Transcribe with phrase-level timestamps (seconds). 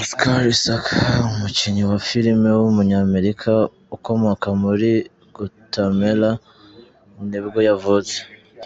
[0.00, 0.84] Oscar Isaac,
[1.30, 3.50] umukinnyi wa filime w’umunyamerika
[3.96, 4.90] ukomoka muri
[5.34, 6.30] Guatemala
[7.28, 8.16] nibwo yavutse.